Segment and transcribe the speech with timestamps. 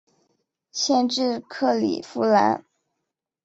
[0.71, 2.65] 县治克里夫兰。